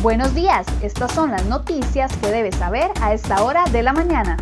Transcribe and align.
Buenos 0.00 0.32
días, 0.32 0.64
estas 0.80 1.10
son 1.12 1.32
las 1.32 1.44
noticias 1.46 2.16
que 2.18 2.28
debes 2.28 2.54
saber 2.54 2.88
a 3.02 3.12
esta 3.14 3.42
hora 3.42 3.64
de 3.72 3.82
la 3.82 3.92
mañana. 3.92 4.36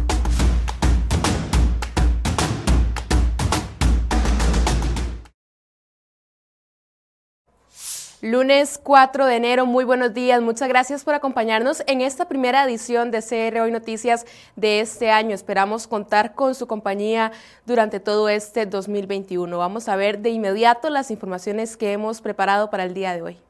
Lunes 8.20 8.78
4 8.82 9.24
de 9.24 9.36
enero, 9.36 9.64
muy 9.64 9.84
buenos 9.84 10.12
días. 10.12 10.42
Muchas 10.42 10.68
gracias 10.68 11.04
por 11.04 11.14
acompañarnos 11.14 11.82
en 11.86 12.02
esta 12.02 12.28
primera 12.28 12.62
edición 12.64 13.10
de 13.10 13.22
CR 13.22 13.60
Hoy 13.60 13.70
Noticias 13.70 14.26
de 14.56 14.80
este 14.80 15.10
año. 15.10 15.34
Esperamos 15.34 15.86
contar 15.86 16.34
con 16.34 16.54
su 16.54 16.66
compañía 16.66 17.32
durante 17.64 17.98
todo 17.98 18.28
este 18.28 18.66
2021. 18.66 19.56
Vamos 19.56 19.88
a 19.88 19.96
ver 19.96 20.18
de 20.18 20.28
inmediato 20.28 20.90
las 20.90 21.10
informaciones 21.10 21.78
que 21.78 21.92
hemos 21.92 22.20
preparado 22.20 22.68
para 22.68 22.84
el 22.84 22.92
día 22.92 23.14
de 23.14 23.22
hoy. 23.22 23.45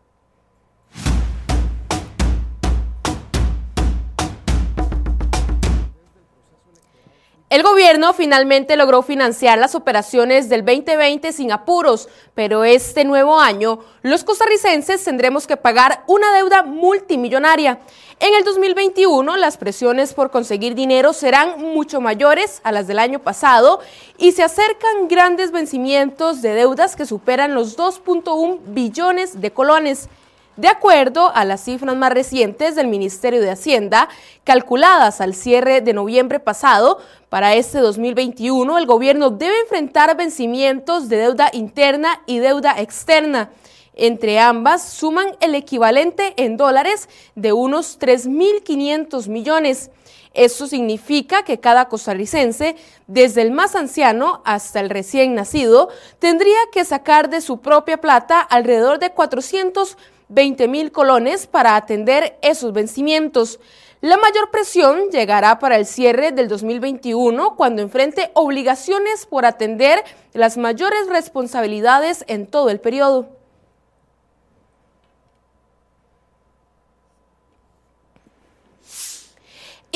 El 7.49 7.63
gobierno 7.63 8.13
finalmente 8.13 8.75
logró 8.75 9.03
financiar 9.03 9.57
las 9.57 9.77
operaciones 9.77 10.49
del 10.49 10.65
2020 10.65 11.33
sin 11.33 11.53
apuros, 11.53 12.09
pero 12.35 12.65
este 12.65 13.05
nuevo 13.05 13.39
año 13.39 13.79
los 14.03 14.25
costarricenses 14.25 15.05
tendremos 15.05 15.47
que 15.47 15.57
pagar 15.57 16.03
una 16.09 16.35
deuda 16.35 16.65
multimillonaria. 16.65 17.79
En 18.19 18.35
el 18.35 18.43
2021 18.43 19.37
las 19.37 19.59
presiones 19.59 20.13
por 20.13 20.33
conseguir 20.33 20.75
dinero 20.75 21.13
serán 21.13 21.61
mucho 21.61 22.01
mayores 22.01 22.61
a 22.65 22.73
las 22.73 22.89
del 22.89 22.99
año 22.99 23.21
pasado 23.21 23.79
y 24.19 24.33
se 24.33 24.43
acercan 24.43 25.07
grandes 25.07 25.53
vencimientos 25.53 26.43
de 26.43 26.53
deudas 26.53 26.97
que 26.97 27.07
superan 27.07 27.55
los 27.55 27.79
2.1 27.79 28.59
billones 28.67 29.41
de 29.41 29.53
colones. 29.53 30.09
De 30.57 30.69
acuerdo 30.69 31.31
a 31.35 31.45
las 31.45 31.65
cifras 31.65 31.97
más 31.97 32.11
recientes 32.11 32.75
del 32.75 32.87
Ministerio 32.87 33.43
de 33.43 33.51
Hacienda, 33.51 34.09
calculadas 34.43 35.21
al 35.21 35.35
cierre 35.35 35.83
de 35.83 35.93
noviembre 35.93 36.41
pasado, 36.41 36.99
para 37.29 37.55
este 37.55 37.79
2021 37.79 38.79
el 38.79 38.87
gobierno 38.87 39.29
debe 39.29 39.61
enfrentar 39.61 40.17
vencimientos 40.17 41.11
de 41.11 41.19
deuda 41.19 41.51
interna 41.53 42.23
y 42.25 42.39
deuda 42.39 42.81
externa. 42.81 43.51
Entre 43.95 44.39
ambas 44.39 44.83
suman 44.83 45.37
el 45.41 45.55
equivalente 45.55 46.33
en 46.39 46.57
dólares 46.57 47.11
de 47.35 47.53
unos 47.53 47.99
3.500 47.99 49.29
millones. 49.29 49.91
Esto 50.33 50.67
significa 50.67 51.43
que 51.45 51.61
cada 51.61 51.89
costarricense, 51.89 52.77
desde 53.07 53.43
el 53.43 53.51
más 53.51 53.75
anciano 53.75 54.41
hasta 54.47 54.81
el 54.81 54.89
recién 54.89 55.35
nacido, 55.35 55.91
tendría 56.19 56.59
que 56.73 56.85
sacar 56.87 57.29
de 57.29 57.43
su 57.43 57.61
propia 57.61 57.99
plata 57.99 58.41
alrededor 58.41 58.99
de 58.99 59.11
400 59.11 59.97
20 60.29 60.69
mil 60.69 60.93
colones 60.93 61.47
para 61.47 61.77
atender 61.77 62.39
esos 62.43 62.73
vencimientos. 62.73 63.61
La 64.01 64.17
mayor 64.17 64.51
presión 64.51 65.11
llegará 65.11 65.59
para 65.59 65.77
el 65.77 65.87
cierre 65.87 66.33
del 66.33 66.49
2021 66.49 67.57
cuando 67.57 67.83
enfrente 67.83 68.31
obligaciones 68.35 69.27
por 69.27 69.47
atender 69.47 70.05
las 70.33 70.57
mayores 70.57 71.09
responsabilidades 71.09 72.25
en 72.29 72.47
todo 72.47 72.71
el 72.71 72.81
periodo. 72.81 73.36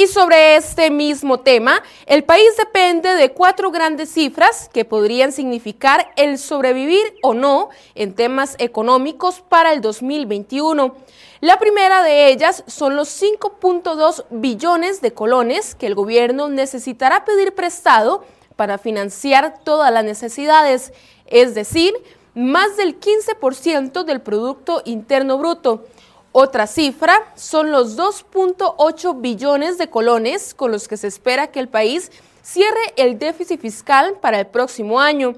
Y 0.00 0.06
sobre 0.06 0.56
este 0.56 0.90
mismo 0.90 1.40
tema, 1.40 1.82
el 2.06 2.24
país 2.24 2.56
depende 2.56 3.14
de 3.16 3.32
cuatro 3.32 3.70
grandes 3.70 4.08
cifras 4.08 4.70
que 4.72 4.86
podrían 4.86 5.30
significar 5.30 6.10
el 6.16 6.38
sobrevivir 6.38 7.02
o 7.22 7.34
no 7.34 7.68
en 7.94 8.14
temas 8.14 8.56
económicos 8.58 9.42
para 9.46 9.74
el 9.74 9.82
2021. 9.82 10.94
La 11.42 11.58
primera 11.58 12.02
de 12.02 12.28
ellas 12.28 12.64
son 12.66 12.96
los 12.96 13.10
5.2 13.10 14.24
billones 14.30 15.02
de 15.02 15.12
colones 15.12 15.74
que 15.74 15.86
el 15.86 15.94
gobierno 15.94 16.48
necesitará 16.48 17.26
pedir 17.26 17.54
prestado 17.54 18.24
para 18.56 18.78
financiar 18.78 19.58
todas 19.64 19.92
las 19.92 20.04
necesidades, 20.04 20.94
es 21.26 21.54
decir, 21.54 21.92
más 22.34 22.78
del 22.78 22.98
15% 22.98 24.04
del 24.04 24.22
Producto 24.22 24.80
Interno 24.86 25.36
Bruto. 25.36 25.84
Otra 26.32 26.68
cifra 26.68 27.14
son 27.34 27.72
los 27.72 27.98
2.8 27.98 29.20
billones 29.20 29.78
de 29.78 29.90
colones 29.90 30.54
con 30.54 30.70
los 30.70 30.86
que 30.86 30.96
se 30.96 31.08
espera 31.08 31.48
que 31.48 31.58
el 31.58 31.68
país 31.68 32.12
cierre 32.40 32.80
el 32.96 33.18
déficit 33.18 33.60
fiscal 33.60 34.14
para 34.20 34.38
el 34.38 34.46
próximo 34.46 35.00
año. 35.00 35.34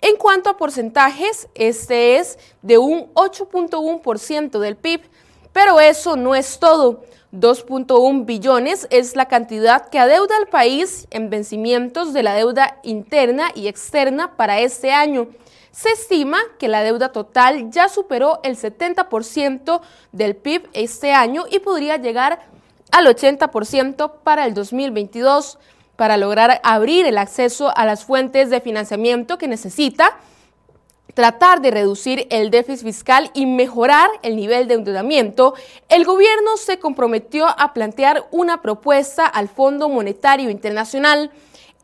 En 0.00 0.16
cuanto 0.16 0.48
a 0.48 0.56
porcentajes, 0.56 1.48
este 1.56 2.18
es 2.18 2.38
de 2.62 2.78
un 2.78 3.12
8.1% 3.14 4.60
del 4.60 4.76
PIB, 4.76 5.00
pero 5.52 5.80
eso 5.80 6.16
no 6.16 6.36
es 6.36 6.60
todo. 6.60 7.02
2.1 7.32 8.24
billones 8.24 8.86
es 8.90 9.16
la 9.16 9.26
cantidad 9.26 9.88
que 9.88 9.98
adeuda 9.98 10.36
al 10.36 10.46
país 10.46 11.08
en 11.10 11.28
vencimientos 11.28 12.12
de 12.12 12.22
la 12.22 12.34
deuda 12.34 12.78
interna 12.84 13.50
y 13.56 13.66
externa 13.66 14.36
para 14.36 14.60
este 14.60 14.92
año. 14.92 15.26
Se 15.76 15.90
estima 15.90 16.38
que 16.58 16.68
la 16.68 16.82
deuda 16.82 17.12
total 17.12 17.70
ya 17.70 17.90
superó 17.90 18.40
el 18.44 18.56
70% 18.56 19.82
del 20.10 20.34
PIB 20.34 20.70
este 20.72 21.12
año 21.12 21.44
y 21.50 21.58
podría 21.58 21.98
llegar 21.98 22.46
al 22.92 23.06
80% 23.06 24.10
para 24.24 24.46
el 24.46 24.54
2022 24.54 25.58
para 25.96 26.16
lograr 26.16 26.62
abrir 26.64 27.04
el 27.04 27.18
acceso 27.18 27.76
a 27.76 27.84
las 27.84 28.06
fuentes 28.06 28.48
de 28.48 28.62
financiamiento 28.62 29.36
que 29.36 29.48
necesita, 29.48 30.16
tratar 31.12 31.60
de 31.60 31.70
reducir 31.70 32.26
el 32.30 32.50
déficit 32.50 32.86
fiscal 32.86 33.30
y 33.34 33.44
mejorar 33.44 34.08
el 34.22 34.34
nivel 34.34 34.68
de 34.68 34.74
endeudamiento, 34.76 35.52
el 35.90 36.06
gobierno 36.06 36.56
se 36.56 36.78
comprometió 36.78 37.46
a 37.48 37.74
plantear 37.74 38.26
una 38.30 38.62
propuesta 38.62 39.26
al 39.26 39.50
Fondo 39.50 39.90
Monetario 39.90 40.48
Internacional. 40.48 41.30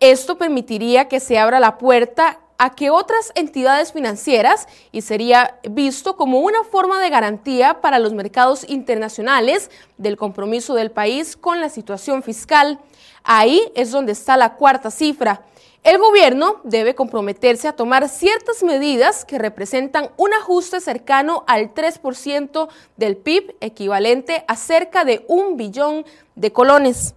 Esto 0.00 0.38
permitiría 0.38 1.08
que 1.08 1.20
se 1.20 1.38
abra 1.38 1.60
la 1.60 1.76
puerta 1.76 2.38
a 2.58 2.70
que 2.74 2.90
otras 2.90 3.32
entidades 3.34 3.92
financieras 3.92 4.68
y 4.92 5.02
sería 5.02 5.58
visto 5.68 6.16
como 6.16 6.40
una 6.40 6.64
forma 6.64 7.00
de 7.00 7.10
garantía 7.10 7.80
para 7.80 7.98
los 7.98 8.12
mercados 8.12 8.64
internacionales 8.68 9.70
del 9.98 10.16
compromiso 10.16 10.74
del 10.74 10.90
país 10.90 11.36
con 11.36 11.60
la 11.60 11.68
situación 11.68 12.22
fiscal. 12.22 12.78
Ahí 13.24 13.72
es 13.74 13.90
donde 13.90 14.12
está 14.12 14.36
la 14.36 14.54
cuarta 14.54 14.90
cifra. 14.90 15.42
El 15.82 15.98
gobierno 15.98 16.60
debe 16.62 16.94
comprometerse 16.94 17.66
a 17.66 17.74
tomar 17.74 18.08
ciertas 18.08 18.62
medidas 18.62 19.24
que 19.24 19.38
representan 19.38 20.10
un 20.16 20.32
ajuste 20.32 20.80
cercano 20.80 21.42
al 21.48 21.74
3% 21.74 22.68
del 22.96 23.16
PIB, 23.16 23.56
equivalente 23.60 24.44
a 24.46 24.54
cerca 24.54 25.04
de 25.04 25.24
un 25.26 25.56
billón 25.56 26.04
de 26.36 26.52
colones. 26.52 27.16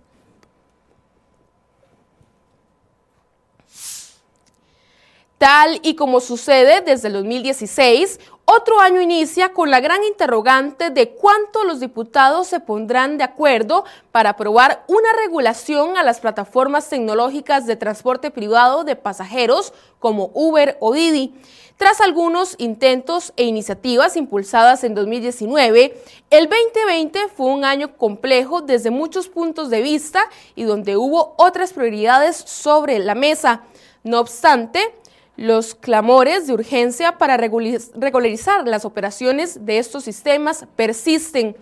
Tal 5.37 5.79
y 5.83 5.95
como 5.95 6.21
sucede 6.21 6.79
desde 6.79 7.09
el 7.09 7.15
2016, 7.15 8.19
otro 8.45 8.79
año 8.79 9.01
inicia 9.01 9.53
con 9.53 9.69
la 9.69 9.81
gran 9.81 10.03
interrogante 10.03 10.91
de 10.91 11.09
cuánto 11.09 11.65
los 11.65 11.81
diputados 11.81 12.47
se 12.47 12.61
pondrán 12.61 13.17
de 13.17 13.25
acuerdo 13.25 13.83
para 14.11 14.31
aprobar 14.31 14.85
una 14.87 15.11
regulación 15.23 15.97
a 15.97 16.03
las 16.03 16.21
plataformas 16.21 16.87
tecnológicas 16.87 17.65
de 17.65 17.75
transporte 17.75 18.31
privado 18.31 18.85
de 18.85 18.95
pasajeros 18.95 19.73
como 19.99 20.31
Uber 20.33 20.77
o 20.79 20.93
Didi. 20.93 21.33
Tras 21.75 21.99
algunos 21.99 22.55
intentos 22.57 23.33
e 23.35 23.43
iniciativas 23.43 24.15
impulsadas 24.15 24.85
en 24.85 24.95
2019, 24.95 26.01
el 26.29 26.47
2020 26.47 27.27
fue 27.35 27.47
un 27.47 27.65
año 27.65 27.97
complejo 27.97 28.61
desde 28.61 28.89
muchos 28.89 29.27
puntos 29.27 29.69
de 29.69 29.81
vista 29.81 30.29
y 30.55 30.63
donde 30.63 30.95
hubo 30.95 31.33
otras 31.37 31.73
prioridades 31.73 32.37
sobre 32.37 32.99
la 32.99 33.15
mesa. 33.15 33.63
No 34.03 34.21
obstante, 34.21 34.93
los 35.37 35.75
clamores 35.75 36.47
de 36.47 36.53
urgencia 36.53 37.17
para 37.17 37.37
regularizar 37.37 38.67
las 38.67 38.85
operaciones 38.85 39.65
de 39.65 39.79
estos 39.79 40.03
sistemas 40.03 40.65
persisten. 40.75 41.57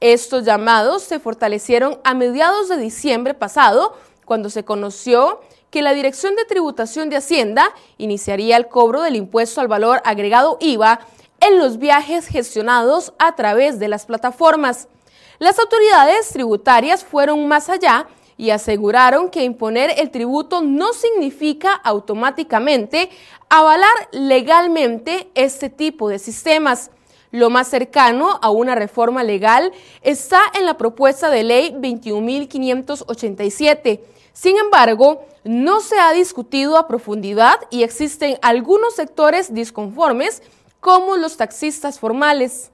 Estos 0.00 0.44
llamados 0.44 1.02
se 1.02 1.18
fortalecieron 1.18 1.98
a 2.04 2.14
mediados 2.14 2.68
de 2.68 2.76
diciembre 2.76 3.32
pasado, 3.32 3.96
cuando 4.26 4.50
se 4.50 4.64
conoció 4.64 5.40
que 5.70 5.82
la 5.82 5.94
Dirección 5.94 6.36
de 6.36 6.44
Tributación 6.44 7.08
de 7.08 7.16
Hacienda 7.16 7.72
iniciaría 7.96 8.56
el 8.56 8.68
cobro 8.68 9.02
del 9.02 9.16
impuesto 9.16 9.60
al 9.60 9.68
valor 9.68 10.02
agregado 10.04 10.58
IVA 10.60 11.00
en 11.40 11.58
los 11.58 11.78
viajes 11.78 12.26
gestionados 12.26 13.14
a 13.18 13.34
través 13.36 13.78
de 13.78 13.88
las 13.88 14.06
plataformas. 14.06 14.88
Las 15.38 15.58
autoridades 15.58 16.30
tributarias 16.30 17.04
fueron 17.04 17.46
más 17.46 17.68
allá 17.68 18.06
y 18.38 18.50
aseguraron 18.50 19.30
que 19.30 19.44
imponer 19.44 19.94
el 19.98 20.10
tributo 20.10 20.60
no 20.62 20.92
significa 20.92 21.72
automáticamente 21.72 23.08
avalar 23.48 23.94
legalmente 24.12 25.30
este 25.34 25.70
tipo 25.70 26.08
de 26.08 26.18
sistemas. 26.18 26.90
Lo 27.30 27.48
más 27.50 27.68
cercano 27.68 28.40
a 28.40 28.50
una 28.50 28.74
reforma 28.74 29.22
legal 29.24 29.72
está 30.02 30.40
en 30.58 30.66
la 30.66 30.76
propuesta 30.78 31.30
de 31.30 31.44
ley 31.44 31.72
21.587. 31.72 34.00
Sin 34.32 34.56
embargo, 34.58 35.24
no 35.44 35.80
se 35.80 35.98
ha 35.98 36.12
discutido 36.12 36.76
a 36.76 36.86
profundidad 36.86 37.58
y 37.70 37.82
existen 37.82 38.38
algunos 38.42 38.94
sectores 38.94 39.54
disconformes, 39.54 40.42
como 40.80 41.16
los 41.16 41.36
taxistas 41.36 41.98
formales. 41.98 42.70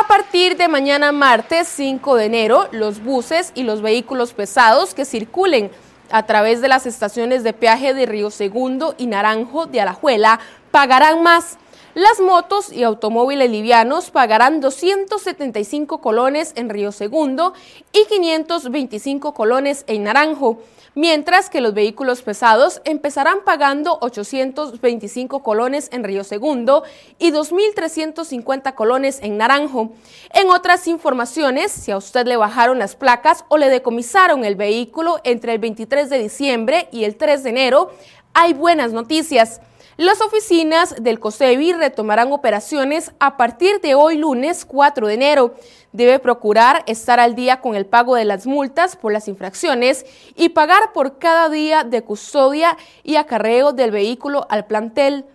A 0.00 0.06
partir 0.06 0.56
de 0.56 0.66
mañana 0.66 1.12
martes 1.12 1.68
5 1.68 2.16
de 2.16 2.24
enero, 2.24 2.68
los 2.72 3.04
buses 3.04 3.52
y 3.54 3.64
los 3.64 3.82
vehículos 3.82 4.32
pesados 4.32 4.94
que 4.94 5.04
circulen 5.04 5.70
a 6.10 6.24
través 6.24 6.62
de 6.62 6.68
las 6.68 6.86
estaciones 6.86 7.44
de 7.44 7.52
peaje 7.52 7.92
de 7.92 8.06
Río 8.06 8.30
Segundo 8.30 8.94
y 8.96 9.06
Naranjo 9.06 9.66
de 9.66 9.82
Alajuela 9.82 10.40
pagarán 10.70 11.22
más. 11.22 11.58
Las 11.92 12.18
motos 12.18 12.72
y 12.72 12.82
automóviles 12.82 13.50
livianos 13.50 14.10
pagarán 14.10 14.62
275 14.62 16.00
colones 16.00 16.54
en 16.56 16.70
Río 16.70 16.92
Segundo 16.92 17.52
y 17.92 18.06
525 18.06 19.34
colones 19.34 19.84
en 19.86 20.04
Naranjo, 20.04 20.62
mientras 20.94 21.50
que 21.50 21.60
los 21.60 21.74
vehículos 21.74 22.22
pesados 22.22 22.80
empezarán 22.84 23.38
pagando 23.44 23.98
825 24.00 25.42
colones 25.42 25.88
en 25.92 26.04
Río 26.04 26.24
Segundo 26.24 26.84
y 27.18 27.32
2.350 27.32 28.74
colones 28.74 29.20
en 29.22 29.36
Naranjo. 29.38 29.92
En 30.32 30.50
otras 30.50 30.86
informaciones, 30.86 31.72
si 31.72 31.90
a 31.90 31.96
usted 31.96 32.26
le 32.26 32.36
bajaron 32.36 32.78
las 32.78 32.96
placas 32.96 33.44
o 33.48 33.58
le 33.58 33.68
decomisaron 33.68 34.44
el 34.44 34.56
vehículo 34.56 35.20
entre 35.24 35.52
el 35.52 35.58
23 35.58 36.10
de 36.10 36.18
diciembre 36.18 36.88
y 36.92 37.04
el 37.04 37.16
3 37.16 37.42
de 37.42 37.50
enero, 37.50 37.90
hay 38.34 38.52
buenas 38.52 38.92
noticias. 38.92 39.60
Las 40.00 40.22
oficinas 40.22 40.94
del 40.98 41.20
COSEBI 41.20 41.74
retomarán 41.74 42.32
operaciones 42.32 43.12
a 43.20 43.36
partir 43.36 43.82
de 43.82 43.94
hoy 43.94 44.16
lunes 44.16 44.64
4 44.64 45.06
de 45.06 45.12
enero. 45.12 45.54
Debe 45.92 46.18
procurar 46.18 46.84
estar 46.86 47.20
al 47.20 47.34
día 47.34 47.60
con 47.60 47.74
el 47.76 47.84
pago 47.84 48.14
de 48.14 48.24
las 48.24 48.46
multas 48.46 48.96
por 48.96 49.12
las 49.12 49.28
infracciones 49.28 50.06
y 50.36 50.48
pagar 50.48 50.94
por 50.94 51.18
cada 51.18 51.50
día 51.50 51.84
de 51.84 52.00
custodia 52.00 52.78
y 53.02 53.16
acarreo 53.16 53.74
del 53.74 53.90
vehículo 53.90 54.46
al 54.48 54.64
plantel. 54.64 55.26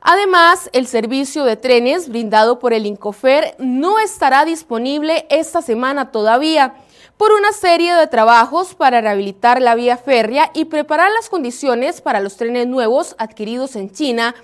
Además, 0.00 0.68
el 0.72 0.88
servicio 0.88 1.44
de 1.44 1.56
trenes 1.56 2.08
brindado 2.08 2.58
por 2.58 2.72
el 2.72 2.86
Incofer 2.86 3.54
no 3.60 4.00
estará 4.00 4.44
disponible 4.44 5.28
esta 5.30 5.62
semana 5.62 6.10
todavía 6.10 6.74
por 7.16 7.32
una 7.32 7.52
serie 7.52 7.94
de 7.94 8.06
trabajos 8.06 8.74
para 8.74 9.00
rehabilitar 9.00 9.62
la 9.62 9.74
vía 9.74 9.96
férrea 9.96 10.50
y 10.54 10.66
preparar 10.66 11.10
las 11.12 11.30
condiciones 11.30 12.00
para 12.00 12.20
los 12.20 12.36
trenes 12.36 12.66
nuevos 12.66 13.14
adquiridos 13.18 13.74
en 13.76 13.90
China, 13.90 14.34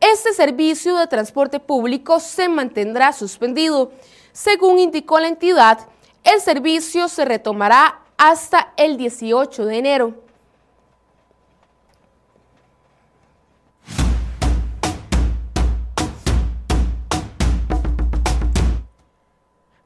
este 0.00 0.32
servicio 0.32 0.96
de 0.96 1.06
transporte 1.06 1.60
público 1.60 2.20
se 2.20 2.48
mantendrá 2.48 3.12
suspendido. 3.12 3.92
Según 4.32 4.78
indicó 4.78 5.20
la 5.20 5.28
entidad, 5.28 5.78
el 6.24 6.40
servicio 6.40 7.08
se 7.08 7.24
retomará 7.24 8.00
hasta 8.16 8.72
el 8.76 8.96
18 8.96 9.66
de 9.66 9.76
enero. 9.76 10.14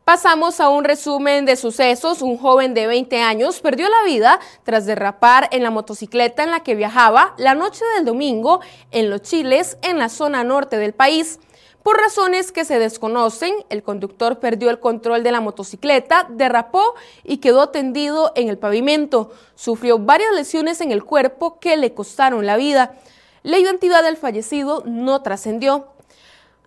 Pasamos 0.06 0.60
a 0.60 0.68
un 0.68 0.84
resumen 0.84 1.46
de 1.46 1.56
sucesos. 1.56 2.22
Un 2.22 2.38
joven 2.38 2.74
de 2.74 2.86
20 2.86 3.22
años 3.22 3.58
perdió 3.58 3.88
la 3.88 4.04
vida 4.04 4.38
tras 4.62 4.86
derrapar 4.86 5.48
en 5.50 5.64
la 5.64 5.72
motocicleta 5.72 6.44
en 6.44 6.52
la 6.52 6.60
que 6.60 6.76
viajaba 6.76 7.34
la 7.38 7.56
noche 7.56 7.84
del 7.96 8.04
domingo 8.04 8.60
en 8.92 9.10
Los 9.10 9.22
Chiles, 9.22 9.78
en 9.82 9.98
la 9.98 10.08
zona 10.08 10.44
norte 10.44 10.78
del 10.78 10.92
país. 10.92 11.40
Por 11.82 11.96
razones 11.96 12.52
que 12.52 12.64
se 12.64 12.78
desconocen, 12.78 13.52
el 13.68 13.82
conductor 13.82 14.38
perdió 14.38 14.70
el 14.70 14.78
control 14.78 15.24
de 15.24 15.32
la 15.32 15.40
motocicleta, 15.40 16.28
derrapó 16.30 16.94
y 17.24 17.38
quedó 17.38 17.70
tendido 17.70 18.30
en 18.36 18.48
el 18.48 18.58
pavimento. 18.58 19.32
Sufrió 19.56 19.98
varias 19.98 20.32
lesiones 20.36 20.80
en 20.80 20.92
el 20.92 21.02
cuerpo 21.02 21.58
que 21.58 21.76
le 21.76 21.94
costaron 21.94 22.46
la 22.46 22.56
vida. 22.56 22.94
La 23.42 23.58
identidad 23.58 24.04
del 24.04 24.16
fallecido 24.16 24.84
no 24.86 25.20
trascendió. 25.22 25.95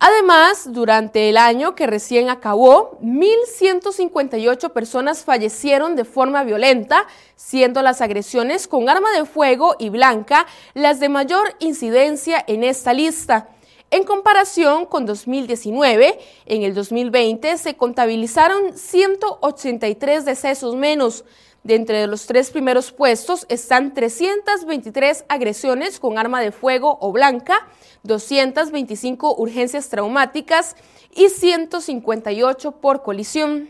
Además, 0.02 0.72
durante 0.72 1.28
el 1.28 1.36
año 1.36 1.74
que 1.74 1.86
recién 1.86 2.30
acabó, 2.30 2.98
1.158 3.02 4.72
personas 4.72 5.24
fallecieron 5.24 5.94
de 5.94 6.06
forma 6.06 6.42
violenta, 6.42 7.06
siendo 7.36 7.82
las 7.82 8.00
agresiones 8.00 8.66
con 8.66 8.88
arma 8.88 9.12
de 9.12 9.26
fuego 9.26 9.76
y 9.78 9.90
blanca 9.90 10.46
las 10.72 11.00
de 11.00 11.10
mayor 11.10 11.54
incidencia 11.58 12.42
en 12.46 12.64
esta 12.64 12.94
lista. 12.94 13.50
En 13.90 14.04
comparación 14.04 14.86
con 14.86 15.04
2019, 15.04 16.18
en 16.46 16.62
el 16.62 16.72
2020 16.72 17.58
se 17.58 17.76
contabilizaron 17.76 18.78
183 18.78 20.24
decesos 20.24 20.76
menos. 20.76 21.24
De 21.62 21.74
entre 21.74 22.06
los 22.06 22.26
tres 22.26 22.50
primeros 22.50 22.90
puestos 22.90 23.44
están 23.50 23.92
323 23.92 25.26
agresiones 25.28 26.00
con 26.00 26.16
arma 26.16 26.40
de 26.40 26.52
fuego 26.52 26.96
o 27.00 27.12
blanca, 27.12 27.68
225 28.04 29.36
urgencias 29.36 29.90
traumáticas 29.90 30.74
y 31.14 31.28
158 31.28 32.72
por 32.72 33.02
colisión. 33.02 33.68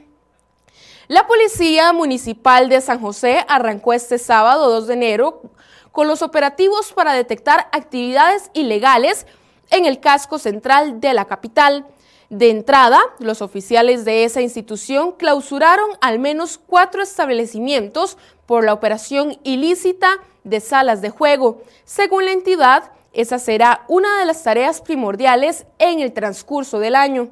La 1.08 1.26
Policía 1.26 1.92
Municipal 1.92 2.68
de 2.68 2.80
San 2.80 3.00
José 3.00 3.44
arrancó 3.48 3.92
este 3.92 4.18
sábado 4.18 4.70
2 4.70 4.86
de 4.86 4.94
enero 4.94 5.42
con 5.90 6.06
los 6.06 6.22
operativos 6.22 6.92
para 6.92 7.14
detectar 7.14 7.68
actividades 7.72 8.52
ilegales 8.54 9.26
en 9.70 9.86
el 9.86 9.98
casco 9.98 10.38
central 10.38 11.00
de 11.00 11.12
la 11.12 11.24
capital. 11.24 11.86
De 12.30 12.48
entrada, 12.48 13.00
los 13.18 13.42
oficiales 13.42 14.04
de 14.04 14.22
esa 14.22 14.40
institución 14.40 15.10
clausuraron 15.10 15.90
al 16.00 16.20
menos 16.20 16.58
cuatro 16.64 17.02
establecimientos 17.02 18.16
por 18.46 18.64
la 18.64 18.72
operación 18.72 19.36
ilícita 19.42 20.18
de 20.44 20.60
salas 20.60 21.02
de 21.02 21.10
juego. 21.10 21.60
Según 21.84 22.26
la 22.26 22.30
entidad, 22.30 22.92
esa 23.12 23.40
será 23.40 23.84
una 23.88 24.20
de 24.20 24.26
las 24.26 24.44
tareas 24.44 24.80
primordiales 24.80 25.66
en 25.80 25.98
el 25.98 26.12
transcurso 26.12 26.78
del 26.78 26.94
año. 26.94 27.30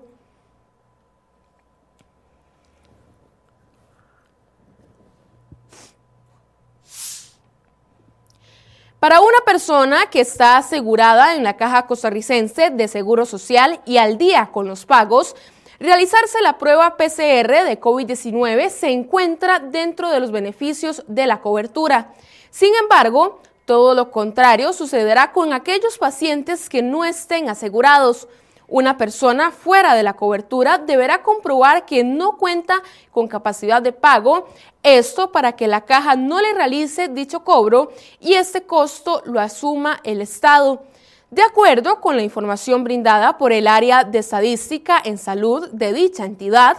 Para 9.00 9.20
una 9.20 9.38
persona 9.46 10.06
que 10.06 10.20
está 10.20 10.56
asegurada 10.56 11.36
en 11.36 11.44
la 11.44 11.56
Caja 11.56 11.86
Costarricense 11.86 12.70
de 12.70 12.88
Seguro 12.88 13.26
Social 13.26 13.80
y 13.86 13.98
al 13.98 14.18
día 14.18 14.50
con 14.52 14.66
los 14.66 14.86
pagos, 14.86 15.36
realizarse 15.78 16.42
la 16.42 16.58
prueba 16.58 16.96
PCR 16.96 17.64
de 17.64 17.80
COVID-19 17.80 18.70
se 18.70 18.88
encuentra 18.90 19.60
dentro 19.60 20.10
de 20.10 20.18
los 20.18 20.32
beneficios 20.32 21.04
de 21.06 21.28
la 21.28 21.40
cobertura. 21.40 22.12
Sin 22.50 22.74
embargo, 22.74 23.40
todo 23.66 23.94
lo 23.94 24.10
contrario 24.10 24.72
sucederá 24.72 25.30
con 25.30 25.52
aquellos 25.52 25.96
pacientes 25.96 26.68
que 26.68 26.82
no 26.82 27.04
estén 27.04 27.48
asegurados. 27.48 28.26
Una 28.70 28.98
persona 28.98 29.50
fuera 29.50 29.94
de 29.94 30.02
la 30.02 30.12
cobertura 30.12 30.76
deberá 30.76 31.22
comprobar 31.22 31.86
que 31.86 32.04
no 32.04 32.36
cuenta 32.36 32.82
con 33.10 33.26
capacidad 33.26 33.80
de 33.80 33.92
pago, 33.92 34.46
esto 34.82 35.32
para 35.32 35.52
que 35.52 35.66
la 35.66 35.86
caja 35.86 36.16
no 36.16 36.42
le 36.42 36.52
realice 36.52 37.08
dicho 37.08 37.44
cobro 37.44 37.90
y 38.20 38.34
este 38.34 38.64
costo 38.64 39.22
lo 39.24 39.40
asuma 39.40 40.00
el 40.04 40.20
Estado. 40.20 40.82
De 41.30 41.40
acuerdo 41.40 42.02
con 42.02 42.16
la 42.16 42.22
información 42.22 42.84
brindada 42.84 43.38
por 43.38 43.52
el 43.52 43.66
área 43.66 44.04
de 44.04 44.18
estadística 44.18 45.00
en 45.02 45.16
salud 45.16 45.70
de 45.72 45.94
dicha 45.94 46.26
entidad, 46.26 46.76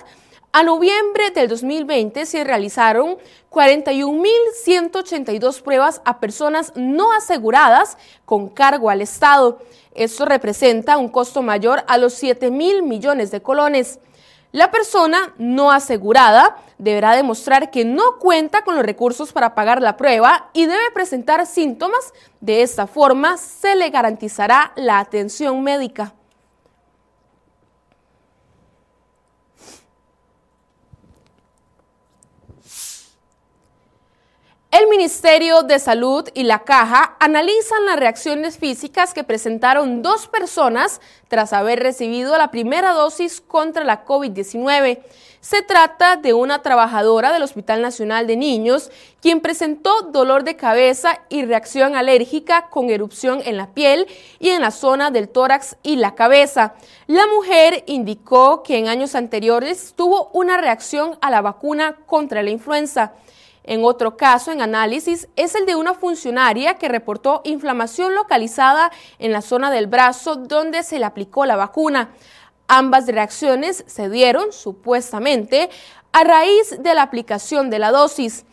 a 0.51 0.63
noviembre 0.63 1.29
del 1.29 1.48
2020 1.48 2.25
se 2.25 2.44
realizaron 2.44 3.20
41.182 3.51 5.62
pruebas 5.62 6.01
a 6.06 6.20
personas 6.20 6.74
no 6.75 7.13
aseguradas 7.13 8.00
con 8.25 8.50
cargo 8.50 8.89
al 8.89 9.01
Estado. 9.01 9.60
Esto 9.94 10.25
representa 10.25 10.98
un 10.98 11.10
costo 11.10 11.44
mayor 11.44 11.84
a 11.88 12.00
los 12.00 12.15
7 12.15 12.50
mil 12.50 12.82
millones 12.82 13.29
de 13.29 13.41
colones. 13.41 14.00
La 14.51 14.72
persona 14.72 15.36
no 15.38 15.72
asegurada 15.72 16.58
deberá 16.79 17.15
demostrar 17.15 17.70
que 17.70 17.86
no 17.86 18.18
cuenta 18.18 18.63
con 18.63 18.75
los 18.75 18.84
recursos 18.84 19.32
para 19.32 19.53
pagar 19.53 19.84
la 19.84 19.98
prueba 19.98 20.50
y 20.53 20.65
debe 20.65 20.89
presentar 20.96 21.46
síntomas. 21.46 22.12
De 22.41 22.63
esta 22.63 22.88
forma 22.88 23.38
se 23.38 23.75
le 23.75 23.91
garantizará 23.91 24.72
la 24.75 24.98
atención 24.98 25.62
médica. 25.62 26.15
Ministerio 34.89 35.62
de 35.62 35.77
Salud 35.77 36.27
y 36.34 36.43
la 36.43 36.60
Caja 36.60 37.15
analizan 37.19 37.86
las 37.86 37.98
reacciones 37.98 38.58
físicas 38.58 39.13
que 39.13 39.24
presentaron 39.24 40.01
dos 40.01 40.27
personas 40.27 41.00
tras 41.27 41.53
haber 41.53 41.79
recibido 41.79 42.36
la 42.38 42.50
primera 42.50 42.93
dosis 42.93 43.39
contra 43.39 43.84
la 43.84 44.03
COVID-19. 44.03 45.00
Se 45.41 45.62
trata 45.62 46.17
de 46.17 46.34
una 46.34 46.62
trabajadora 46.63 47.31
del 47.31 47.43
Hospital 47.43 47.81
Nacional 47.81 48.27
de 48.27 48.36
Niños, 48.36 48.91
quien 49.22 49.39
presentó 49.39 50.01
dolor 50.12 50.43
de 50.43 50.58
cabeza 50.58 51.22
y 51.29 51.46
reacción 51.46 51.96
alérgica 51.96 52.69
con 52.69 52.89
erupción 52.89 53.41
en 53.46 53.58
la 53.58 53.74
piel 53.74 54.08
y 54.39 54.50
en 54.50 54.62
la 54.62 54.72
zona 54.72 55.12
del 55.12 55.29
tórax 55.29 55.77
y 55.84 55.96
la 55.98 56.15
cabeza. 56.15 56.74
La 57.08 57.25
mujer 57.27 57.84
indicó 57.86 58.63
que 58.63 58.77
en 58.77 58.88
años 58.88 59.15
anteriores 59.15 59.93
tuvo 59.96 60.29
una 60.34 60.58
reacción 60.58 61.17
a 61.22 61.29
la 61.29 61.41
vacuna 61.41 61.96
contra 62.05 62.43
la 62.43 62.50
influenza. 62.50 63.13
En 63.63 63.84
otro 63.84 64.18
caso, 64.18 64.51
en 64.51 64.62
análisis, 64.62 65.28
es 65.36 65.56
el 65.56 65.66
de 65.66 65.75
una 65.75 65.94
funcionaria 65.94 66.75
que 66.75 66.88
reportó 66.88 67.42
inflamación 67.44 68.16
localizada 68.16 68.92
en 69.20 69.32
la 69.32 69.42
zona 69.42 69.70
del 69.72 69.88
brazo 69.88 70.36
donde 70.36 70.84
se 70.84 71.00
le 71.00 71.06
aplicó 71.06 71.46
la 71.46 71.56
vacuna. 71.56 72.10
Ambas 72.68 73.08
reacciones 73.08 73.84
se 73.88 74.10
dieron, 74.10 74.54
supuestamente, 74.54 75.70
a 76.12 76.24
raíz 76.24 76.78
de 76.80 76.94
la 76.94 77.01
aplicación 77.04 77.70
de 77.70 77.80
la 77.80 77.92
dosis. 77.92 78.46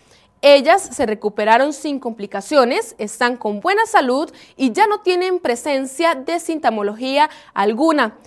Ellas 0.42 0.90
se 0.92 1.06
recuperaron 1.06 1.72
sin 1.72 1.98
complicaciones, 1.98 2.94
están 2.98 3.36
con 3.36 3.60
buena 3.60 3.86
salud 3.86 4.30
y 4.56 4.72
ya 4.72 4.86
no 4.86 5.00
tienen 5.00 5.38
presencia 5.38 6.14
de 6.14 6.40
sintomología 6.40 7.30
alguna. 7.54 8.18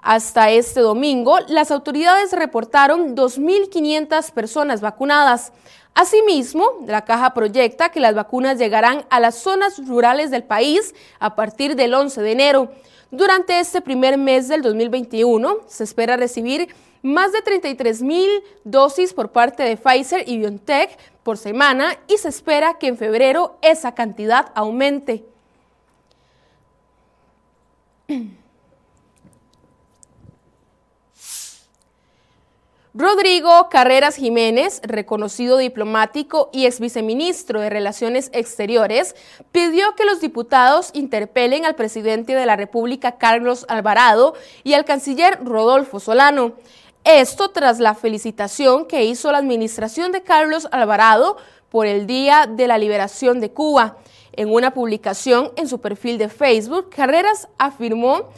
Hasta 0.00 0.50
este 0.50 0.80
domingo, 0.80 1.38
las 1.48 1.70
autoridades 1.70 2.32
reportaron 2.32 3.16
2.500 3.16 4.32
personas 4.32 4.80
vacunadas. 4.80 5.52
Asimismo, 5.94 6.64
la 6.86 7.04
caja 7.04 7.34
proyecta 7.34 7.90
que 7.90 8.00
las 8.00 8.14
vacunas 8.14 8.58
llegarán 8.58 9.04
a 9.10 9.20
las 9.20 9.36
zonas 9.36 9.84
rurales 9.86 10.30
del 10.30 10.44
país 10.44 10.94
a 11.18 11.34
partir 11.34 11.74
del 11.74 11.94
11 11.94 12.22
de 12.22 12.32
enero. 12.32 12.72
Durante 13.10 13.58
este 13.58 13.80
primer 13.80 14.18
mes 14.18 14.48
del 14.48 14.62
2021, 14.62 15.58
se 15.66 15.84
espera 15.84 16.16
recibir 16.16 16.74
más 17.02 17.32
de 17.32 17.42
33 17.42 18.02
mil 18.02 18.28
dosis 18.64 19.12
por 19.12 19.30
parte 19.30 19.62
de 19.62 19.76
Pfizer 19.76 20.28
y 20.28 20.38
BioNTech 20.38 20.98
por 21.22 21.38
semana 21.38 21.98
y 22.06 22.18
se 22.18 22.28
espera 22.28 22.74
que 22.78 22.88
en 22.88 22.96
febrero 22.96 23.56
esa 23.62 23.94
cantidad 23.94 24.52
aumente. 24.54 25.24
Rodrigo 33.00 33.68
Carreras 33.70 34.16
Jiménez, 34.16 34.80
reconocido 34.82 35.56
diplomático 35.56 36.50
y 36.52 36.66
ex 36.66 36.80
viceministro 36.80 37.60
de 37.60 37.70
Relaciones 37.70 38.28
Exteriores, 38.32 39.14
pidió 39.52 39.94
que 39.94 40.04
los 40.04 40.20
diputados 40.20 40.90
interpelen 40.94 41.64
al 41.64 41.76
presidente 41.76 42.34
de 42.34 42.44
la 42.44 42.56
República, 42.56 43.16
Carlos 43.16 43.66
Alvarado, 43.68 44.34
y 44.64 44.72
al 44.72 44.84
canciller 44.84 45.38
Rodolfo 45.44 46.00
Solano. 46.00 46.54
Esto 47.04 47.50
tras 47.50 47.78
la 47.78 47.94
felicitación 47.94 48.84
que 48.84 49.04
hizo 49.04 49.30
la 49.30 49.38
administración 49.38 50.10
de 50.10 50.24
Carlos 50.24 50.66
Alvarado 50.72 51.36
por 51.68 51.86
el 51.86 52.08
Día 52.08 52.48
de 52.50 52.66
la 52.66 52.78
Liberación 52.78 53.38
de 53.38 53.52
Cuba. 53.52 53.98
En 54.32 54.52
una 54.52 54.74
publicación 54.74 55.52
en 55.54 55.68
su 55.68 55.80
perfil 55.80 56.18
de 56.18 56.28
Facebook, 56.28 56.90
Carreras 56.90 57.46
afirmó 57.58 58.32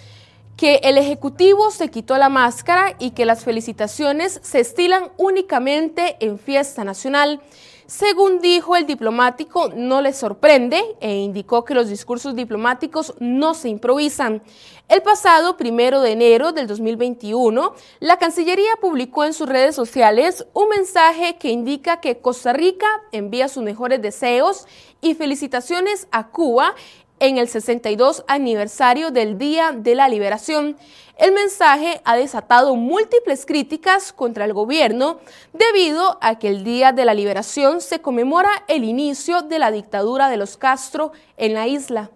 que 0.61 0.81
el 0.83 0.99
Ejecutivo 0.99 1.71
se 1.71 1.88
quitó 1.88 2.19
la 2.19 2.29
máscara 2.29 2.95
y 2.99 3.12
que 3.12 3.25
las 3.25 3.45
felicitaciones 3.45 4.40
se 4.43 4.61
estilan 4.61 5.11
únicamente 5.17 6.19
en 6.21 6.38
fiesta 6.38 6.85
nacional. 6.85 7.40
Según 7.87 8.40
dijo 8.40 8.76
el 8.76 8.85
diplomático, 8.85 9.71
no 9.75 10.02
le 10.02 10.12
sorprende 10.12 10.83
e 11.00 11.17
indicó 11.17 11.64
que 11.64 11.73
los 11.73 11.88
discursos 11.88 12.37
diplomáticos 12.37 13.14
no 13.21 13.55
se 13.55 13.71
improvisan. 13.71 14.43
El 14.88 15.00
pasado 15.00 15.57
primero 15.57 16.02
de 16.02 16.12
enero 16.12 16.52
del 16.52 16.67
2021, 16.67 17.75
la 18.00 18.19
Cancillería 18.19 18.71
publicó 18.83 19.25
en 19.25 19.33
sus 19.33 19.49
redes 19.49 19.75
sociales 19.75 20.47
un 20.52 20.69
mensaje 20.69 21.37
que 21.38 21.49
indica 21.49 22.02
que 22.02 22.19
Costa 22.19 22.52
Rica 22.52 22.87
envía 23.12 23.49
sus 23.49 23.62
mejores 23.62 24.02
deseos 24.02 24.67
y 25.00 25.14
felicitaciones 25.14 26.07
a 26.12 26.29
Cuba 26.29 26.75
en 27.21 27.39
el 27.39 27.49
62 27.49 28.25
aniversario 28.27 29.11
del 29.11 29.39
Día 29.39 29.73
de 29.73 29.95
la 29.95 30.09
Liberación. 30.09 30.77
El 31.17 31.33
mensaje 31.33 32.00
ha 32.05 32.17
desatado 32.17 32.75
múltiples 32.75 33.47
críticas 33.47 34.12
contra 34.12 34.47
el 34.47 34.55
gobierno 34.55 35.21
debido 35.53 36.19
a 36.23 36.39
que 36.39 36.49
el 36.49 36.65
Día 36.65 36.93
de 36.93 37.05
la 37.05 37.15
Liberación 37.15 37.81
se 37.83 38.00
conmemora 38.00 38.50
el 38.69 38.85
inicio 38.85 39.43
de 39.43 39.59
la 39.59 39.71
dictadura 39.71 40.31
de 40.31 40.39
los 40.39 40.57
Castro 40.57 41.12
en 41.37 41.55
la 41.55 41.69
isla. 41.69 42.11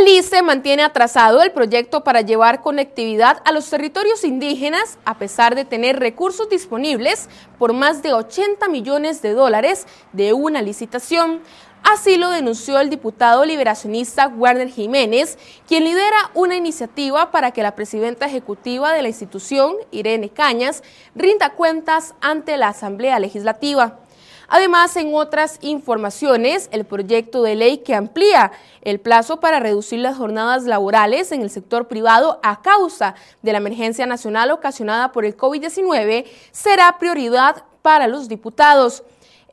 El 0.00 0.08
ICE 0.08 0.40
mantiene 0.40 0.82
atrasado 0.82 1.42
el 1.42 1.52
proyecto 1.52 2.02
para 2.04 2.22
llevar 2.22 2.62
conectividad 2.62 3.42
a 3.44 3.52
los 3.52 3.68
territorios 3.68 4.24
indígenas 4.24 4.98
a 5.04 5.18
pesar 5.18 5.54
de 5.54 5.66
tener 5.66 5.98
recursos 5.98 6.48
disponibles 6.48 7.28
por 7.58 7.74
más 7.74 8.02
de 8.02 8.14
80 8.14 8.66
millones 8.70 9.20
de 9.20 9.34
dólares 9.34 9.86
de 10.14 10.32
una 10.32 10.62
licitación. 10.62 11.42
Así 11.82 12.16
lo 12.16 12.30
denunció 12.30 12.80
el 12.80 12.88
diputado 12.88 13.44
liberacionista 13.44 14.28
Werner 14.28 14.70
Jiménez, 14.70 15.36
quien 15.68 15.84
lidera 15.84 16.30
una 16.32 16.56
iniciativa 16.56 17.30
para 17.30 17.50
que 17.50 17.62
la 17.62 17.74
presidenta 17.74 18.24
ejecutiva 18.24 18.94
de 18.94 19.02
la 19.02 19.08
institución, 19.08 19.76
Irene 19.90 20.30
Cañas, 20.30 20.82
rinda 21.14 21.50
cuentas 21.50 22.14
ante 22.22 22.56
la 22.56 22.68
Asamblea 22.68 23.18
Legislativa. 23.18 23.98
Además, 24.52 24.96
en 24.96 25.14
otras 25.14 25.58
informaciones, 25.60 26.68
el 26.72 26.84
proyecto 26.84 27.44
de 27.44 27.54
ley 27.54 27.78
que 27.78 27.94
amplía 27.94 28.50
el 28.82 28.98
plazo 28.98 29.38
para 29.38 29.60
reducir 29.60 30.00
las 30.00 30.16
jornadas 30.16 30.64
laborales 30.64 31.30
en 31.30 31.42
el 31.42 31.50
sector 31.50 31.86
privado 31.86 32.40
a 32.42 32.60
causa 32.60 33.14
de 33.42 33.52
la 33.52 33.58
emergencia 33.58 34.06
nacional 34.06 34.50
ocasionada 34.50 35.12
por 35.12 35.24
el 35.24 35.36
COVID-19 35.36 36.26
será 36.50 36.98
prioridad 36.98 37.62
para 37.80 38.08
los 38.08 38.26
diputados. 38.26 39.04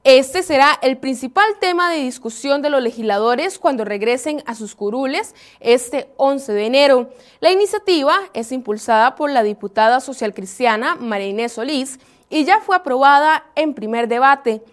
Este 0.03 0.41
será 0.41 0.79
el 0.81 0.97
principal 0.97 1.45
tema 1.59 1.91
de 1.91 1.97
discusión 1.97 2.63
de 2.63 2.71
los 2.71 2.81
legisladores 2.81 3.59
cuando 3.59 3.85
regresen 3.85 4.41
a 4.47 4.55
sus 4.55 4.73
curules 4.73 5.35
este 5.59 6.09
11 6.17 6.53
de 6.53 6.65
enero. 6.65 7.09
La 7.39 7.51
iniciativa 7.51 8.17
es 8.33 8.51
impulsada 8.51 9.15
por 9.15 9.29
la 9.29 9.43
diputada 9.43 9.99
socialcristiana 9.99 10.95
María 10.95 11.27
Inés 11.27 11.51
Solís 11.51 11.99
y 12.31 12.45
ya 12.45 12.61
fue 12.61 12.75
aprobada 12.75 13.45
en 13.53 13.75
primer 13.75 14.07
debate. 14.07 14.63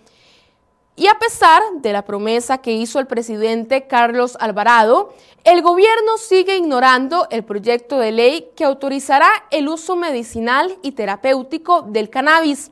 Y 0.97 1.09
a 1.09 1.19
pesar 1.19 1.61
de 1.81 1.93
la 1.93 2.05
promesa 2.05 2.59
que 2.59 2.73
hizo 2.73 3.01
el 3.01 3.09
presidente 3.09 3.89
Carlos 3.89 4.37
Alvarado, 4.39 5.13
el 5.43 5.61
gobierno 5.61 6.19
sigue 6.19 6.57
ignorando 6.57 7.27
el 7.31 7.43
proyecto 7.43 7.99
de 7.99 8.13
ley 8.13 8.49
que 8.55 8.65
autorizará 8.65 9.29
el 9.51 9.69
uso 9.69 9.97
medicinal 9.97 10.79
y 10.83 10.93
terapéutico 10.93 11.83
del 11.83 12.11
cannabis. 12.11 12.71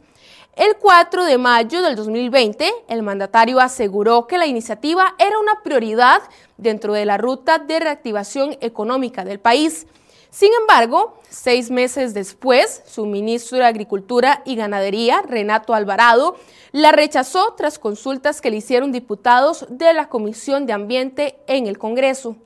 El 0.55 0.76
4 0.76 1.25
de 1.25 1.37
mayo 1.38 1.83
del 1.83 1.97
2020, 1.97 2.73
el 2.87 3.02
mandatario 3.02 3.59
aseguró 3.59 4.29
que 4.29 4.38
la 4.38 4.47
iniciativa 4.47 5.17
era 5.19 5.41
una 5.41 5.61
prioridad 5.64 6.23
dentro 6.59 6.93
de 6.93 7.07
la 7.07 7.19
ruta 7.19 7.59
de 7.59 7.81
reactivación 7.81 8.57
económica 8.61 9.25
del 9.25 9.41
país. 9.41 9.87
Sin 10.32 10.50
embargo, 10.62 11.20
seis 11.28 11.70
meses 11.70 12.14
después, 12.14 12.82
su 12.86 13.04
ministro 13.04 13.58
de 13.58 13.66
Agricultura 13.66 14.40
y 14.46 14.56
Ganadería, 14.56 15.20
Renato 15.20 15.74
Alvarado, 15.74 16.36
la 16.72 16.90
rechazó 16.90 17.52
tras 17.54 17.78
consultas 17.78 18.40
que 18.40 18.50
le 18.50 18.56
hicieron 18.56 18.92
diputados 18.92 19.66
de 19.68 19.92
la 19.92 20.08
Comisión 20.08 20.64
de 20.64 20.72
Ambiente 20.72 21.36
en 21.48 21.66
el 21.66 21.76
Congreso. 21.76 22.36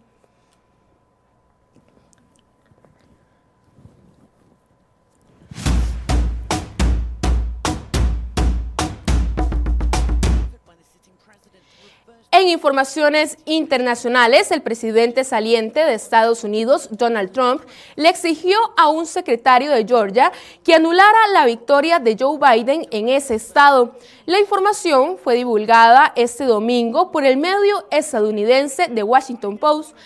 En 12.47 12.53
informaciones 12.53 13.39
internacionales, 13.45 14.53
el 14.53 14.63
presidente 14.63 15.25
saliente 15.25 15.85
de 15.85 15.95
Estados 15.95 16.45
Unidos, 16.45 16.87
Donald 16.93 17.33
Trump, 17.33 17.63
le 17.97 18.09
exigió 18.09 18.57
a 18.77 18.87
un 18.87 19.07
secretario 19.07 19.73
de 19.73 19.85
Georgia 19.85 20.31
que 20.63 20.73
anulara 20.73 21.19
la 21.33 21.45
victoria 21.45 21.99
de 21.99 22.17
Joe 22.17 22.39
Biden 22.39 22.87
en 22.93 23.09
ese 23.09 23.35
estado. 23.35 23.97
La 24.27 24.39
información 24.39 25.19
fue 25.19 25.35
divulgada 25.35 26.13
este 26.15 26.45
domingo 26.45 27.11
por 27.11 27.25
el 27.25 27.37
medio 27.37 27.85
estadounidense 27.91 28.91
The 28.95 29.03
Washington 29.03 29.59
Post. 29.59 29.97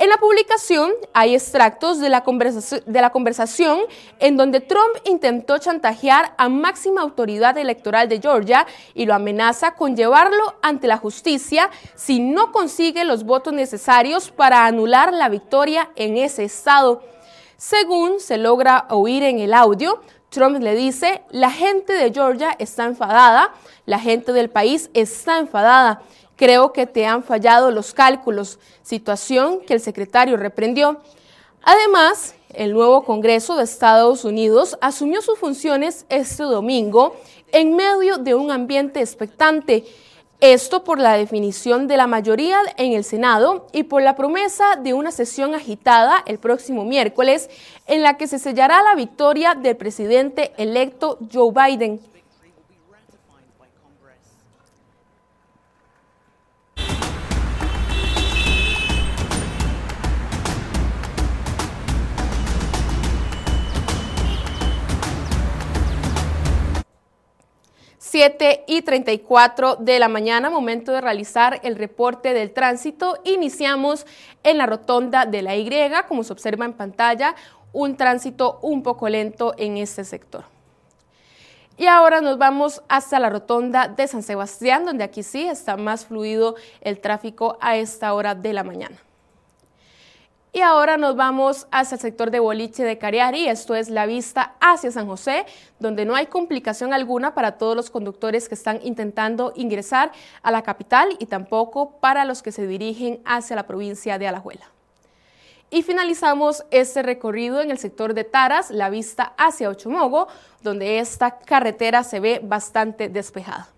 En 0.00 0.08
la 0.08 0.16
publicación 0.16 0.92
hay 1.12 1.34
extractos 1.34 1.98
de 2.00 2.08
la, 2.08 2.22
conversación 2.22 3.80
en 4.18 4.38
donde 4.38 4.60
Trump 4.60 4.96
intentó 5.04 5.58
chantajear 5.58 6.32
a 6.38 6.48
máxima 6.48 7.02
autoridad 7.02 7.58
electoral 7.58 8.08
de 8.08 8.18
Georgia 8.18 8.66
y 8.94 9.04
lo 9.04 9.12
amenaza 9.12 9.72
con 9.72 9.96
llevarlo 9.96 10.54
ante 10.62 10.86
la 10.86 10.96
justicia 10.96 11.68
si 11.96 12.18
no 12.18 12.50
consigue 12.50 13.04
los 13.04 13.24
votos 13.24 13.52
necesarios 13.52 14.30
para 14.30 14.64
anular 14.64 15.12
la 15.12 15.28
victoria 15.28 15.90
en 15.96 16.16
ese 16.16 16.44
estado. 16.44 17.02
Según 17.58 18.20
se 18.20 18.38
logra 18.38 18.86
oír 18.88 19.22
en 19.22 19.38
el 19.38 19.52
audio, 19.52 20.00
Trump 20.30 20.62
le 20.62 20.76
dice, 20.76 21.24
la 21.28 21.50
gente 21.50 21.92
de 21.92 22.10
Georgia 22.10 22.56
está 22.58 22.86
enfadada, 22.86 23.52
la 23.84 23.98
gente 23.98 24.32
del 24.32 24.48
país 24.48 24.88
está 24.94 25.36
enfadada. 25.36 26.00
Creo 26.40 26.72
que 26.72 26.86
te 26.86 27.04
han 27.04 27.22
fallado 27.22 27.70
los 27.70 27.92
cálculos, 27.92 28.58
situación 28.82 29.60
que 29.60 29.74
el 29.74 29.80
secretario 29.80 30.38
reprendió. 30.38 30.96
Además, 31.62 32.34
el 32.54 32.72
nuevo 32.72 33.04
Congreso 33.04 33.56
de 33.56 33.64
Estados 33.64 34.24
Unidos 34.24 34.78
asumió 34.80 35.20
sus 35.20 35.38
funciones 35.38 36.06
este 36.08 36.44
domingo 36.44 37.14
en 37.52 37.76
medio 37.76 38.16
de 38.16 38.34
un 38.34 38.50
ambiente 38.50 39.00
expectante. 39.00 39.84
Esto 40.40 40.82
por 40.82 40.98
la 40.98 41.18
definición 41.18 41.86
de 41.86 41.98
la 41.98 42.06
mayoría 42.06 42.58
en 42.78 42.94
el 42.94 43.04
Senado 43.04 43.66
y 43.74 43.82
por 43.82 44.00
la 44.00 44.16
promesa 44.16 44.76
de 44.76 44.94
una 44.94 45.12
sesión 45.12 45.54
agitada 45.54 46.24
el 46.24 46.38
próximo 46.38 46.86
miércoles 46.86 47.50
en 47.86 48.02
la 48.02 48.16
que 48.16 48.26
se 48.26 48.38
sellará 48.38 48.82
la 48.82 48.94
victoria 48.94 49.54
del 49.54 49.76
presidente 49.76 50.52
electo 50.56 51.18
Joe 51.30 51.52
Biden. 51.52 52.00
7 68.10 68.64
y 68.66 68.82
34 68.82 69.76
de 69.76 70.00
la 70.00 70.08
mañana, 70.08 70.50
momento 70.50 70.90
de 70.90 71.00
realizar 71.00 71.60
el 71.62 71.76
reporte 71.76 72.34
del 72.34 72.50
tránsito. 72.50 73.16
Iniciamos 73.22 74.04
en 74.42 74.58
la 74.58 74.66
rotonda 74.66 75.26
de 75.26 75.42
la 75.42 75.54
Y, 75.54 75.70
como 76.08 76.24
se 76.24 76.32
observa 76.32 76.64
en 76.64 76.72
pantalla, 76.72 77.36
un 77.72 77.96
tránsito 77.96 78.58
un 78.62 78.82
poco 78.82 79.08
lento 79.08 79.54
en 79.58 79.76
este 79.76 80.02
sector. 80.02 80.42
Y 81.78 81.86
ahora 81.86 82.20
nos 82.20 82.36
vamos 82.36 82.82
hasta 82.88 83.20
la 83.20 83.30
rotonda 83.30 83.86
de 83.86 84.08
San 84.08 84.24
Sebastián, 84.24 84.84
donde 84.84 85.04
aquí 85.04 85.22
sí 85.22 85.46
está 85.46 85.76
más 85.76 86.06
fluido 86.06 86.56
el 86.80 86.98
tráfico 87.00 87.58
a 87.60 87.76
esta 87.76 88.12
hora 88.12 88.34
de 88.34 88.52
la 88.52 88.64
mañana. 88.64 88.96
Y 90.52 90.62
ahora 90.62 90.96
nos 90.96 91.14
vamos 91.14 91.68
hacia 91.70 91.94
el 91.94 92.00
sector 92.00 92.32
de 92.32 92.40
Boliche 92.40 92.82
de 92.82 92.98
Cariari, 92.98 93.46
esto 93.46 93.76
es 93.76 93.88
la 93.88 94.06
vista 94.06 94.54
hacia 94.60 94.90
San 94.90 95.06
José, 95.06 95.46
donde 95.78 96.04
no 96.04 96.16
hay 96.16 96.26
complicación 96.26 96.92
alguna 96.92 97.34
para 97.34 97.56
todos 97.56 97.76
los 97.76 97.88
conductores 97.88 98.48
que 98.48 98.56
están 98.56 98.80
intentando 98.82 99.52
ingresar 99.54 100.10
a 100.42 100.50
la 100.50 100.62
capital 100.62 101.14
y 101.20 101.26
tampoco 101.26 101.92
para 102.00 102.24
los 102.24 102.42
que 102.42 102.50
se 102.50 102.66
dirigen 102.66 103.20
hacia 103.24 103.54
la 103.54 103.68
provincia 103.68 104.18
de 104.18 104.26
Alajuela. 104.26 104.68
Y 105.70 105.82
finalizamos 105.82 106.64
este 106.72 107.02
recorrido 107.02 107.60
en 107.60 107.70
el 107.70 107.78
sector 107.78 108.12
de 108.12 108.24
Taras, 108.24 108.72
la 108.72 108.90
vista 108.90 109.34
hacia 109.38 109.68
Ochomogo, 109.68 110.26
donde 110.62 110.98
esta 110.98 111.38
carretera 111.38 112.02
se 112.02 112.18
ve 112.18 112.40
bastante 112.42 113.08
despejada. 113.08 113.68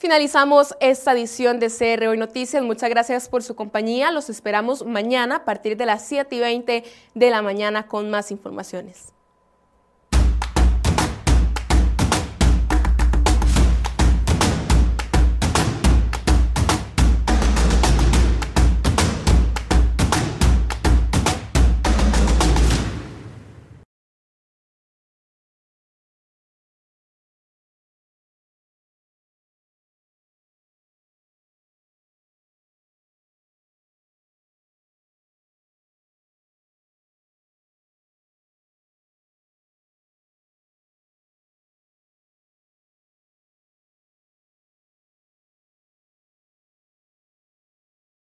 Finalizamos 0.00 0.76
esta 0.78 1.10
edición 1.10 1.58
de 1.58 1.70
CR 1.70 2.06
Hoy 2.06 2.16
Noticias. 2.16 2.62
Muchas 2.62 2.88
gracias 2.88 3.28
por 3.28 3.42
su 3.42 3.56
compañía. 3.56 4.12
Los 4.12 4.30
esperamos 4.30 4.86
mañana 4.86 5.38
a 5.38 5.44
partir 5.44 5.76
de 5.76 5.86
las 5.86 6.06
7 6.06 6.36
y 6.36 6.38
20 6.38 6.84
de 7.16 7.30
la 7.30 7.42
mañana 7.42 7.88
con 7.88 8.08
más 8.08 8.30
informaciones. 8.30 9.12